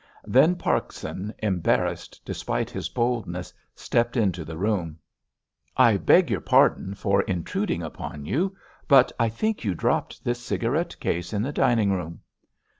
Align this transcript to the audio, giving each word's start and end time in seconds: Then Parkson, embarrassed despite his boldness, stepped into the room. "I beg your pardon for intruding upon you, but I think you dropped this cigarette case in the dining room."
Then 0.25 0.55
Parkson, 0.55 1.31
embarrassed 1.37 2.19
despite 2.25 2.71
his 2.71 2.89
boldness, 2.89 3.53
stepped 3.75 4.17
into 4.17 4.43
the 4.43 4.57
room. 4.57 4.97
"I 5.77 5.97
beg 5.97 6.31
your 6.31 6.41
pardon 6.41 6.95
for 6.95 7.21
intruding 7.21 7.83
upon 7.83 8.25
you, 8.25 8.57
but 8.87 9.11
I 9.19 9.29
think 9.29 9.63
you 9.63 9.75
dropped 9.75 10.23
this 10.23 10.39
cigarette 10.43 10.99
case 10.99 11.33
in 11.33 11.43
the 11.43 11.53
dining 11.53 11.91
room." 11.91 12.21